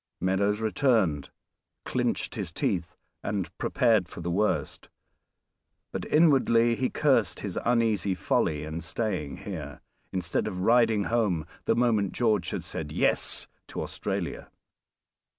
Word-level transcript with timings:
Meadows 0.19 0.61
returned, 0.61 1.29
clinched 1.85 2.33
his 2.33 2.51
teeth, 2.51 2.97
and 3.21 3.55
prepared 3.59 4.09
for 4.09 4.19
the 4.21 4.31
worst, 4.31 4.89
but 5.91 6.05
inwardly 6.05 6.73
he 6.73 6.89
cursed 6.89 7.41
his 7.41 7.59
uneasy 7.65 8.15
folly 8.15 8.63
in 8.63 8.81
staying 8.81 9.37
here, 9.45 9.79
instead 10.11 10.47
of 10.47 10.61
riding 10.61 11.03
home 11.03 11.45
the 11.65 11.75
moment 11.75 12.13
George 12.13 12.49
had 12.49 12.63
said 12.63 12.91
"Yes!" 12.91 13.45
to 13.67 13.83
Australia. 13.83 14.49